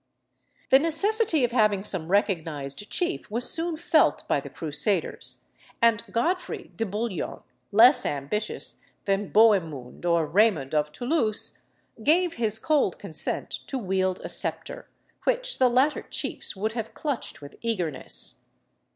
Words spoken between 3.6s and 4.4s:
felt by